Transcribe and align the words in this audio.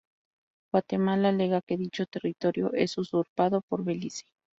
Guatemala 0.73 1.29
alega 1.29 1.61
que 1.61 1.77
dicho 1.77 2.07
territorio 2.07 2.73
es 2.73 2.97
usurpado 2.97 3.61
por 3.61 3.83
Belice. 3.83 4.25